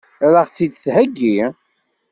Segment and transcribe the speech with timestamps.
[0.25, 1.39] Ad ɣ-tt-id-theggi?